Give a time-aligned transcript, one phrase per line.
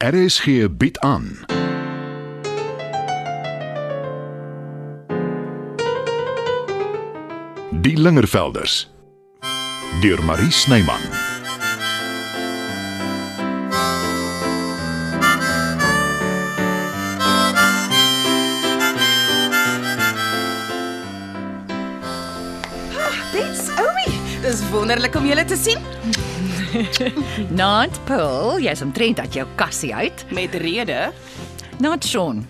[0.00, 1.38] RSG bied aan.
[7.70, 8.90] Die Lingervelders
[10.00, 11.00] deur Marie Snyman.
[23.32, 24.08] Dit's Oumi.
[24.40, 26.29] Dis wonderlik om julle te sien.
[27.60, 30.24] Nant Paul, jy's omtrent uit jou kassie uit.
[30.34, 31.10] Met rede.
[31.82, 32.42] Nant Sean,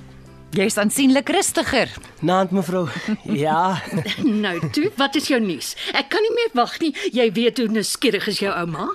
[0.56, 1.90] jy's aansienlik rustiger.
[2.26, 2.86] Naand mevrou.
[3.24, 3.80] Ja,
[4.44, 5.72] Nou toe, wat is jou nuus?
[5.96, 6.92] Ek kan nie meer wag nie.
[7.14, 8.90] Jy weet hoe nuuskierig is jou ouma.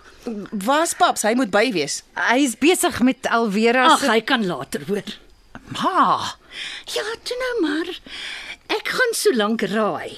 [0.52, 1.26] Waar's paps?
[1.26, 2.02] Hy moet by wees.
[2.30, 5.16] Hy's besig met Alvera Ag, hy kan later hoor.
[5.74, 6.20] Ma.
[6.94, 7.90] Ja, toe nou maar.
[8.76, 10.14] Ek gaan so lank raai.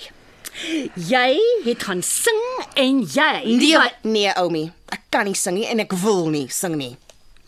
[0.95, 2.41] Jy het gaan sing
[2.75, 4.71] en jy Nee, Maar, nee Oumi.
[4.89, 6.97] Ek kan nie sing nie en ek wil nie sing nie.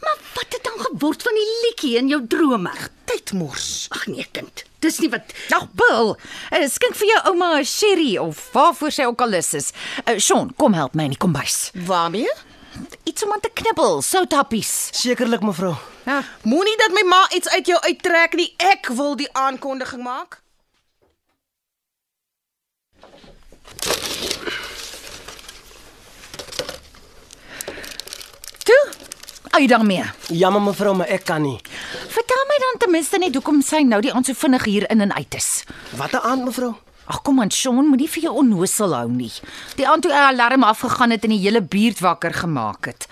[0.01, 2.71] maar wat het dan geword van die liedjie in jou drome?
[3.05, 3.87] Tyd mors.
[3.91, 4.63] Ag nee, kind.
[4.79, 6.15] Dis nie wat Ag, Paul,
[6.53, 9.71] uh, skink vir jou ouma 'n sherry of waarvoor sy ook al lus is.
[10.07, 11.71] Uh, Sean, kom help my in die kombuis.
[11.73, 12.29] Waarmee?
[13.03, 14.89] Iets om aan te knibbel, soutappies.
[14.91, 15.75] sekerlik mevrou.
[16.05, 16.23] Ja.
[16.43, 18.53] Moenie dat my ma iets uit jou uittrek nie.
[18.57, 20.41] Ek wil die aankondiging maak.
[28.65, 28.83] Toe.
[29.49, 30.03] Uit daarmee.
[30.27, 31.57] Jammer mevrou, maar ek kan nie.
[32.07, 35.01] Vertel my dan ten minste net hoekom sy nou die aand so vinnig hier in
[35.01, 35.63] en uit is.
[35.97, 36.73] Wat 'n aand mevrou?
[37.09, 39.31] Ag kom aan, Sean, moenie vir jou onnosel hou nie.
[39.75, 43.07] Die aand toe 'n alarm afgegaan het en die hele buurt wakker gemaak het.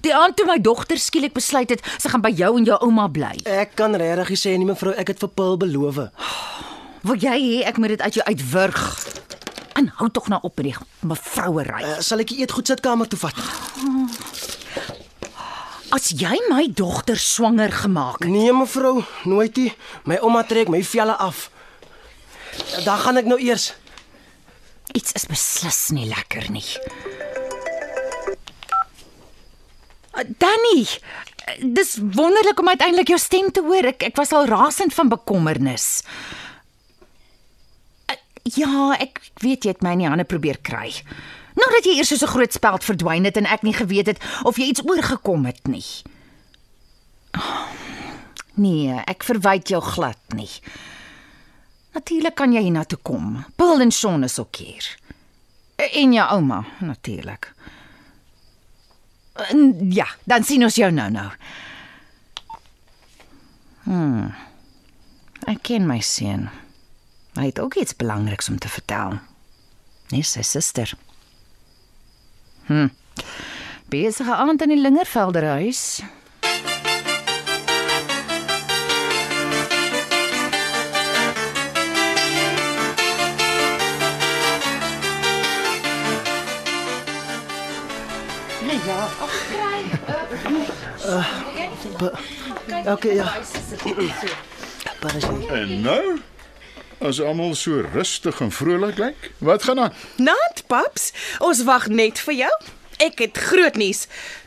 [0.00, 3.08] Die aand toe my dogter skielik besluit het sy gaan by jou en jou ouma
[3.08, 3.38] bly.
[3.44, 6.10] Ek kan regtig sê nie mevrou, ek het vir Paul beloof.
[7.02, 9.06] Wil jy hê ek moet dit uit jou uitwurg?
[9.78, 11.82] En hou tog nou op met die mevrouery.
[11.82, 13.34] Uh, sal ek die eetgoedsitkamer toe vat?
[15.92, 19.72] As jy my dogter swanger gemaak het, Nee mevrou, nooit nie.
[20.08, 21.50] My ouma trek my velle af.
[22.84, 23.72] Dan gaan ek nou eers.
[24.92, 26.66] iets is beslis nie lekker nie.
[30.12, 30.84] Uh, Danny,
[31.60, 33.88] dis wonderlik om uiteindelik jou stem te hoor.
[33.94, 36.02] Ek ek was al rasend van bekommernis.
[36.02, 36.42] Uh,
[38.42, 40.88] Ja, ek weet jy het my in die hande probeer kry.
[41.54, 44.56] Nadat jy eers so 'n groot speld verdwyn het en ek nie geweet het of
[44.56, 45.84] jy iets oorgekom het nie.
[47.36, 47.68] Oh,
[48.60, 50.50] Nee, ek verwyd jou glad nie.
[51.96, 53.44] Natuurlik kan jy hiernatoe kom.
[53.56, 54.88] Paul en Sean is ook hier.
[55.82, 57.52] En jou ouma, natuurlik.
[59.88, 61.28] Ja, dan sien ons jou nou nou.
[63.82, 64.34] Hmm.
[65.48, 66.50] Ek ken my seun.
[67.34, 69.16] Hy het ook iets belangriks om te vertel.
[70.12, 70.92] Nee, sy suster.
[72.72, 72.88] Hm.
[73.88, 76.02] Besige aand in die Lingervelderhuis.
[88.86, 89.08] Ja.
[92.92, 93.32] Okay, ja.
[95.00, 95.48] Parasie.
[95.48, 96.20] En nou?
[96.98, 99.92] As almal so rustig en vrolik lyk, wat gaan aan?
[100.16, 101.10] Naand paps,
[101.44, 102.54] ons wag net vir jou.
[103.02, 104.04] Ek het groot nuus.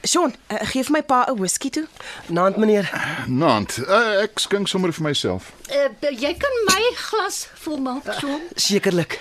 [0.08, 1.88] Sean, uh, gee vir my pa 'n whisky toe.
[2.30, 2.88] Naand meneer.
[3.28, 5.52] Naand, uh, ek skink sommer vir myself.
[5.70, 8.42] Uh, jy kan my glas volmaak, Sean.
[8.56, 9.20] Sekerlik.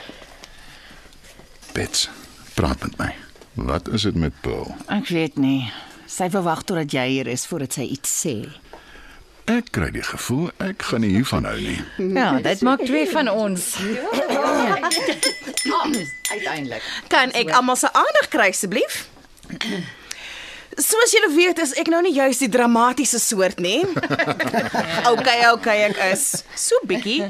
[1.72, 2.09] Bets,
[2.54, 3.15] praat met my.
[3.54, 4.75] Wat is dit met Paul?
[4.86, 5.72] Ek weet nie.
[6.06, 8.36] Sy verwag totdat jy hier is voordat sy iets sê.
[9.44, 11.77] Ek kry die gevoel ek gaan nie hiervan hou nie.
[12.16, 13.75] Ja, dit maak twee van ons.
[16.31, 16.87] Uiteindelik.
[17.12, 19.03] Kan ek almal se aandag kry asseblief?
[20.81, 23.83] Soos julle weet, is ek nou nie juis die dramatiese soort nie.
[25.12, 26.25] okay, okay, ek is
[26.56, 27.28] so bietjie.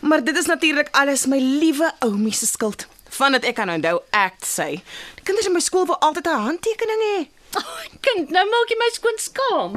[0.00, 2.86] Maar dit is natuurlik alles my liewe oumie se skuld.
[3.18, 4.78] Vandat ek kan onthou act sy.
[5.18, 7.18] Die kinders in my skool wil altyd 'n handtekening hê.
[7.58, 9.72] Oh, kind, nou maak jy my skoon skaam.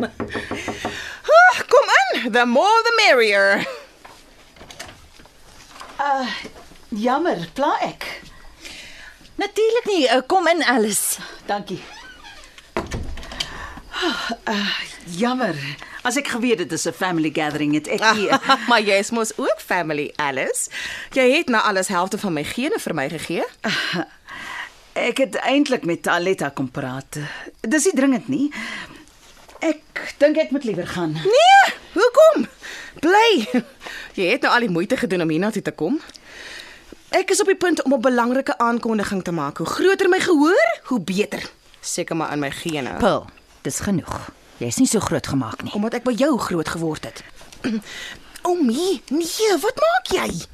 [1.31, 2.31] Ah, kom in.
[2.31, 3.65] The more the merrier.
[6.91, 8.03] Jammer, pla ek.
[9.39, 10.03] Natuurlik nie.
[10.09, 11.19] Uh, kom in Alice.
[11.45, 11.79] Dankie.
[14.43, 14.75] Uh,
[15.05, 15.55] jammer.
[16.01, 18.29] As ek geweet het dit is 'n family gathering het ek nie.
[18.69, 20.69] maar jy is mos ook family, Alice.
[21.13, 23.45] Jy het na alles helfte van my gene vir my gegee.
[24.93, 27.17] Ek het eintlik met Aletta kom praat.
[27.61, 28.51] Dis nie dringend nie.
[29.61, 31.13] Ek dink ek moet liewer gaan.
[31.13, 32.47] Nee, hoekom?
[33.03, 33.61] Bly.
[34.17, 35.99] Jy het nou al die moeite gedoen om hiernatoe te kom.
[37.11, 39.57] Ek is op die punt om 'n belangrike aankondiging te maak.
[39.57, 41.43] Hoe groter my gehoor, hoe beter.
[41.81, 42.95] Seker maar in my gene.
[42.99, 43.25] Paul,
[43.61, 44.31] dis genoeg.
[44.57, 45.73] Jy's nie so groot gemaak nie.
[45.73, 47.23] omdat ek by jou groot geword het.
[48.47, 50.45] Oomie, nee, wat maak jy?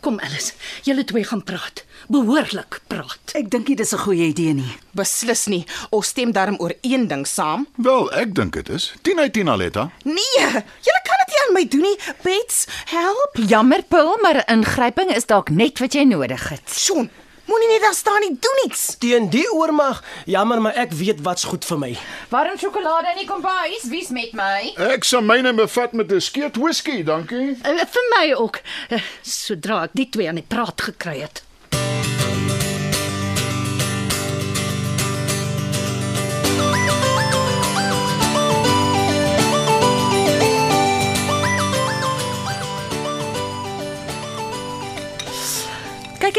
[0.00, 0.52] Kom Alice,
[0.82, 1.84] julle twee gaan praat.
[2.08, 3.34] Behoorlik praat.
[3.34, 4.76] Ek dink nie dis 'n goeie idee nie.
[4.92, 5.64] Beslis nie.
[5.90, 7.66] Ons stem darm oor een ding saam.
[7.76, 9.90] Wel, ek dink dit is 10 uit 10 Aletta.
[10.04, 10.46] Nee,
[10.82, 11.98] jy kan dit nie aan my doen nie.
[12.22, 13.36] Bets, help.
[13.48, 16.70] Jammer, Paul, maar 'n ingryping is dalk net wat jy nodig het.
[16.70, 17.10] Sjoen,
[17.52, 18.96] moenie net daar staan nie, doen iets.
[19.02, 20.02] Teen die oormag.
[20.24, 21.92] Jammer, maar ek weet wat's goed vir my.
[22.32, 24.72] Warm sjokolade in die kombuis, wie's met my?
[24.92, 27.58] Ek sal myne bevat met 'n skeet whisky, dankie.
[27.60, 28.60] Uh, vir my ook.
[28.88, 31.44] Uh, sodra ek die twee aan die praat gekry het.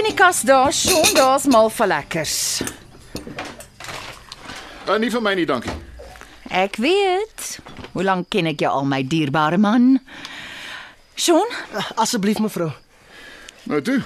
[0.03, 2.37] In die kas daar, Sean, daar's mal vir lekkers.
[4.83, 5.71] Uh, nie vir my nie, dankie.
[6.51, 7.45] Ek weet.
[7.93, 10.01] Hoe lank ken ek jou al, my dierbare man?
[11.15, 11.47] Sean,
[11.95, 12.73] Asseblief mevrou.
[13.71, 14.01] Nou toe.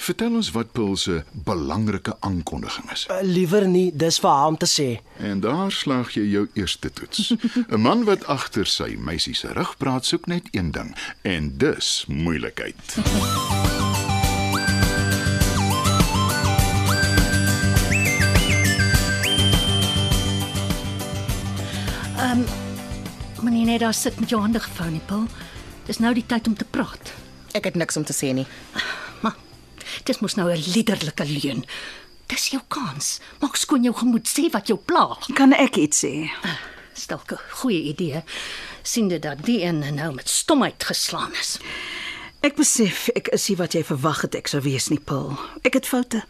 [0.00, 3.06] Vertel ons wat Paul se belangrike aankondiging is.
[3.08, 4.88] Uh, liewer nie, dis vir haar om te sê.
[5.24, 7.32] En daar slaag jy jou eerste toets.
[7.72, 10.92] 'n Man wat agter sy meisie se rug praat, soek net een ding,
[11.24, 13.69] en dis moeilikheid.
[23.70, 25.26] Net daar sit met jou hande gevou nie, Paul.
[25.86, 27.12] Dis nou die tyd om te praat.
[27.54, 28.46] Ek het niks om te sê nie.
[29.22, 29.36] Maar
[30.08, 31.64] dis mos nou 'n liderlike leuen.
[32.26, 33.20] Dis jou kans.
[33.40, 35.18] Maak skoon jou gemoed, sê wat jou pla.
[35.34, 36.30] Kan ek iets sê?
[36.94, 38.22] Stelke goeie idee.
[38.82, 41.58] sien dit dat die een nou met stomheid geslaan is.
[42.40, 45.38] Ek besef ek is nie wat jy verwag het ek sou wees nie, Paul.
[45.62, 46.24] Ek het foute.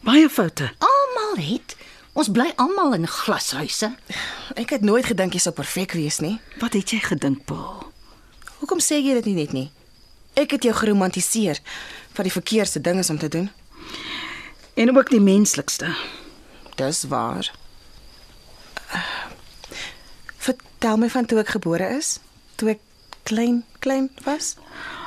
[0.00, 0.70] Baie foute.
[0.78, 1.76] Almal het.
[2.18, 3.92] Ons bly almal in glashuise.
[4.58, 6.40] Ek het nooit gedink jy sou perfek wees nie.
[6.58, 7.84] Wat het jy gedink, Paul?
[8.58, 9.68] Hoekom sê jy dit nie net nie?
[10.34, 11.60] Ek het jou geromantiseer
[12.16, 13.46] wat die verkeerste ding is om te doen.
[14.74, 15.92] En ook die menslikste.
[16.80, 17.46] Dis waar.
[20.42, 22.16] Vertel my van toe ek gebore is,
[22.58, 22.82] toe ek
[23.30, 24.56] klein klein was.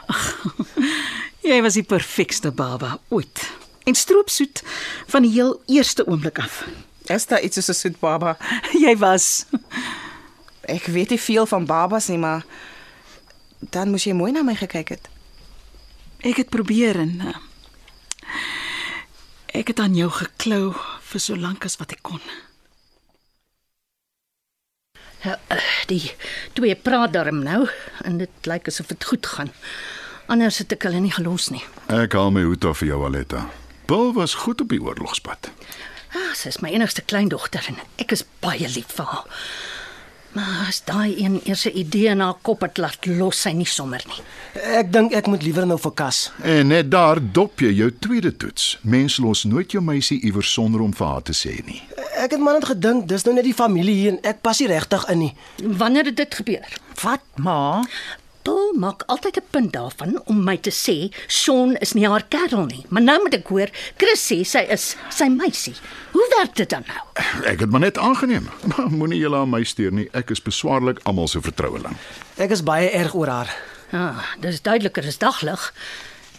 [1.51, 3.43] Jy was die perfekste baba ooit.
[3.83, 4.63] En stroopsoet
[5.11, 6.61] van die heel eerste oomblik af.
[7.15, 8.37] Is daar iets soos 'n soet baba?
[8.85, 9.45] Jy was
[10.61, 12.45] Ek weet nie veel van babas nie, maar
[13.59, 15.09] dan moes jy mooi na my gekyk het.
[16.21, 17.33] ek het probeer en uh,
[19.57, 20.73] ek het aan jou geklou
[21.11, 22.21] vir so lank as wat ek kon.
[25.21, 25.33] Eh,
[25.87, 26.13] die
[26.53, 27.67] twee praat darm nou
[28.05, 29.51] en dit lyk asof dit goed gaan.
[30.27, 31.63] Anders het ek hulle nie gelos nie.
[31.89, 33.49] Ek haal my hoed af vir jou Aletta.
[33.85, 35.51] Paul was goed op die oorlogspad.
[36.11, 39.27] Ah, sy is my enigste kleindogter en ek is baie lief vir haar.
[40.31, 43.65] Maar as daai een eers 'n idee in haar kop het laat los sy nie
[43.65, 44.21] sommer nie.
[44.61, 46.31] Ek dink ek moet liewer nou vir kas.
[46.43, 48.77] En net daar dop jy jou tweede toets.
[48.81, 51.81] Mens los nooit jou meisie iewers sonder om vir haar te sê nie.
[52.15, 54.67] Ek het maar net gedink dis nou net die familie hier en ek pas nie
[54.67, 55.35] regtig in nie.
[55.63, 56.67] Wanneer het dit gebeur?
[57.01, 57.83] wat, ma?
[58.43, 62.65] Paul maak altyd 'n punt daarvan om my te sê Sean is nie haar kerel
[62.65, 62.85] nie.
[62.89, 65.75] Maar nou moet ek hoor Chris sê sy is sy meisie.
[66.11, 67.25] Hoe werk dit dan nou?
[67.45, 68.49] Ek het maar net aangeneem.
[68.75, 70.09] Maar moenie julle aan my steur nie.
[70.13, 71.95] Ek is beswaarlik almal se vertroueling.
[72.37, 73.55] Ek is baie erg oor haar.
[73.91, 75.73] Ah, dis duideliker as daglig.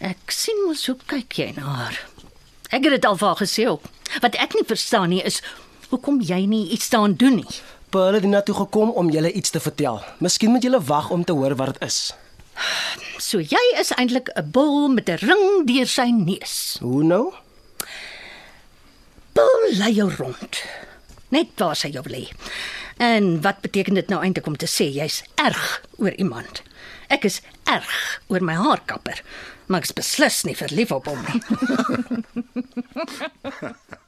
[0.01, 1.99] Ek sien mos hoe kyk jy na haar.
[2.71, 3.83] Ek het dit al vir haar gesê ook.
[4.21, 5.43] Wat ek nie verstaan nie is
[5.91, 7.61] hoekom jy nie iets daaraan doen nie.
[7.93, 9.99] Paul het hiernatoe gekom om julle iets te vertel.
[10.25, 11.99] Miskien moet julle wag om te hoor wat dit is.
[13.21, 16.79] So jy is eintlik 'n bul met 'n ring deur sy neus.
[16.81, 17.35] Hoe nou?
[19.33, 20.65] Bul lei jou rond.
[21.29, 22.29] Net waar sy jou lê.
[22.97, 26.63] En wat beteken dit nou eintlik om te sê jy's erg oor iemand?
[27.09, 29.23] Ek is erg oor my haarkapper,
[29.67, 31.43] maar ek is beslis nie verlief op hom nie.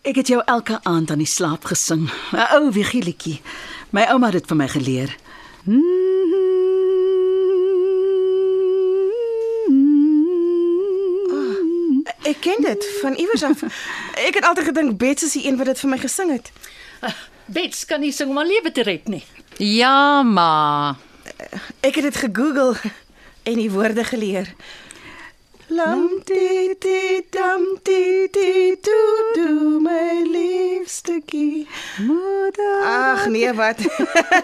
[0.00, 2.08] Ek het jou elke aand aan die slaap gesing.
[2.32, 3.40] 'n Ou vigilietjie.
[3.90, 5.10] My ouma het dit vir my geleer.
[12.22, 13.62] Ek ken dit van iewers af.
[14.28, 16.52] Ek het altyd gedink Bets is die een wat dit vir my gesing het.
[17.44, 19.24] Bets kan nie sing om haar lewe te red nie.
[19.58, 20.96] Ja, ma.
[21.80, 22.76] Ek het dit gegoogel
[23.42, 24.48] en die woorde geleer.
[25.70, 28.69] Lam ti ti dam ti ti
[33.40, 33.80] nee, wat?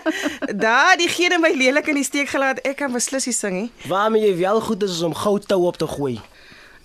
[0.65, 2.61] Daar diegene my lelik in die steek gelaat.
[2.67, 3.71] Ek kan beslis nie sing nie.
[3.91, 6.15] Waarmee jy wel goed is, is om goud tou op te gooi.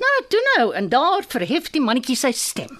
[0.02, 2.72] Nou, toe nou en daar verhef die mannetjie sy stem.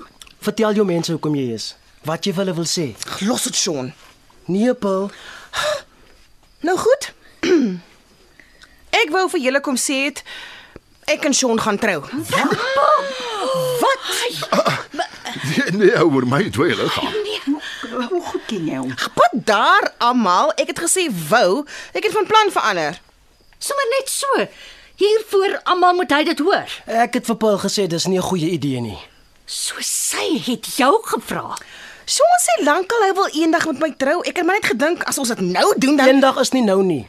[0.42, 1.76] Vertel jou mense hoekom jy is.
[2.10, 2.88] wat jy vir hulle wil sê.
[3.28, 3.92] Los dit, Sean.
[4.50, 5.12] Nee, Paul.
[6.66, 7.08] Nou goed.
[9.02, 10.24] ek wou vir julle kom sê het
[11.10, 12.02] ek en Sean gaan trou.
[15.42, 17.14] Nee, nee, oor my twee liggaam.
[18.52, 18.92] Ken jy hom?
[19.16, 21.64] Wat daar almal, ek het gesê wou,
[21.96, 22.98] ek het van plan verander.
[23.62, 24.48] Sommige net so.
[25.00, 26.74] Hiervoor almal moet hy dit hoor.
[26.86, 29.00] Ek het vir Paul gesê dis nie 'n goeie idee nie.
[29.46, 31.56] So sy het jou gevra.
[32.06, 34.20] Sean sê lankal hy wil eendag met my trou.
[34.26, 36.84] Ek het maar net gedink as ons dit nou doen dan Eendag is nie nou
[36.84, 37.08] nie.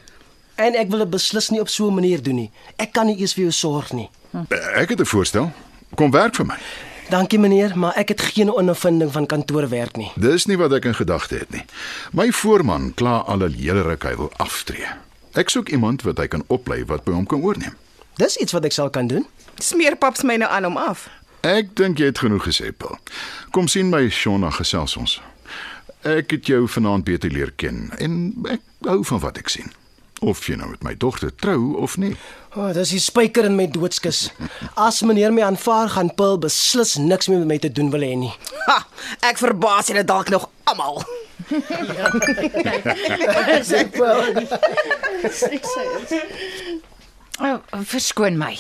[0.55, 2.51] En ek wil dit beslis nie op so 'n manier doen nie.
[2.77, 4.11] Ek kan nie eers vir jou sorg nie.
[4.75, 5.51] Ek het 'n voorstel.
[5.95, 6.59] Kom werk vir my.
[7.13, 10.09] Dankie meneer, maar ek het geen ondervinding van kantoorwerk nie.
[10.17, 11.61] Dis nie wat ek in gedagte het nie.
[12.17, 14.89] My voorman kla al 'n hele ruk hy wil aftree.
[15.33, 17.77] Ek soek iemand wat hy kan oplei wat by hom kan oorneem.
[18.17, 19.27] Dis iets wat ek sal kan doen.
[19.59, 21.09] smeer paps my nou aan om af.
[21.41, 22.99] Ek dink jy het genoeg gesê, Paul.
[23.51, 25.21] Kom sien my Shona gesels ons.
[26.03, 29.73] Ek het jou vanaand beter leer ken en ek hou van wat ek sien.
[30.23, 32.13] Of jy nou met my dogter trou of nie.
[32.55, 34.29] O, oh, dis die spyker in my doodskus.
[34.79, 38.13] As meneer my aanvaar, gaan Paul beslis niks meer met my te doen wil hê
[38.21, 38.31] nie.
[38.69, 38.79] Ha,
[39.33, 41.03] ek verbaas julle dalk nog almal.
[47.43, 48.53] Oh, verskoon my.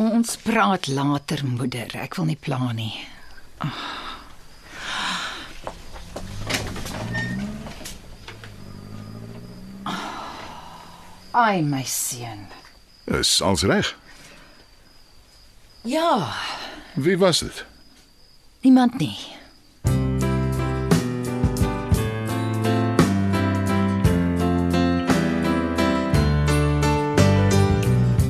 [0.00, 1.92] Ons praat later, moeder.
[2.02, 2.90] Ek wil nie pla nie.
[11.34, 12.46] Ai, my seun.
[13.04, 13.96] Is als reg.
[15.82, 16.32] Ja,
[16.94, 17.64] Wie was dit?
[18.60, 19.18] niemand nie.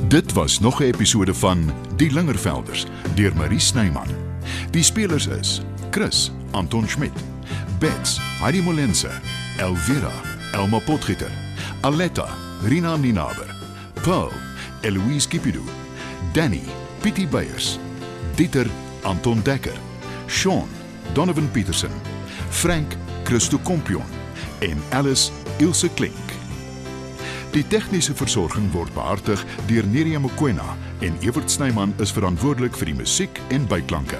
[0.07, 2.85] Dit was nog 'n episode van Die Lingervelders
[3.15, 4.07] deur Marie Snyman.
[4.71, 7.11] Die spelers is Chris, Anton Schmidt,
[7.79, 9.09] Bets, Heidi Molense,
[9.57, 10.11] Elvira,
[10.51, 11.31] Elma Potgieter,
[11.81, 12.27] Aletta,
[12.63, 13.55] Rina Ninaber,
[14.03, 14.31] Paul,
[14.81, 15.63] Eloise Kipidu,
[16.33, 16.63] Danny,
[17.01, 17.79] Pietie Beyers,
[18.35, 18.67] Dieter,
[19.03, 19.77] Anton Dekker,
[20.27, 20.67] Sean,
[21.13, 21.91] Donovan Petersen,
[22.49, 24.05] Frank, Christo Kompion
[24.59, 26.33] en Alice Ilse Klink.
[27.51, 32.97] Die tegniese versorging word behartig deur Neriya Mkwena en Evert Snyman is verantwoordelik vir die
[32.97, 34.19] musiek en byklanke.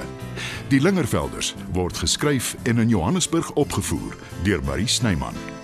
[0.72, 4.16] Die Lingervelders word geskryf en in Johannesburg opgevoer
[4.48, 5.55] deur Marie Snyman.